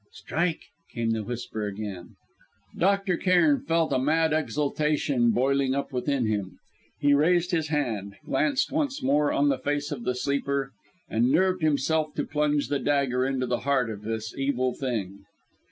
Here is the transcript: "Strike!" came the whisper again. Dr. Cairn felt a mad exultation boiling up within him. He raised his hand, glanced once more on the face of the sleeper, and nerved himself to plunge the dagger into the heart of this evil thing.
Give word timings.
"Strike!" 0.13 0.61
came 0.91 1.11
the 1.11 1.23
whisper 1.23 1.67
again. 1.67 2.15
Dr. 2.75 3.17
Cairn 3.17 3.59
felt 3.61 3.93
a 3.93 3.99
mad 3.99 4.33
exultation 4.33 5.29
boiling 5.29 5.75
up 5.75 5.93
within 5.93 6.25
him. 6.25 6.57
He 6.99 7.13
raised 7.13 7.51
his 7.51 7.67
hand, 7.67 8.15
glanced 8.25 8.71
once 8.71 9.03
more 9.03 9.31
on 9.31 9.49
the 9.49 9.59
face 9.59 9.91
of 9.91 10.03
the 10.03 10.15
sleeper, 10.15 10.71
and 11.07 11.29
nerved 11.29 11.61
himself 11.61 12.15
to 12.15 12.25
plunge 12.25 12.69
the 12.69 12.79
dagger 12.79 13.27
into 13.27 13.45
the 13.45 13.59
heart 13.59 13.91
of 13.91 14.01
this 14.01 14.35
evil 14.35 14.73
thing. 14.73 15.19